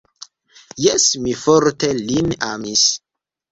Jes, 0.85 1.05
mi 1.27 1.35
forte 1.43 1.93
lin 2.01 2.35
amis. 2.51 2.89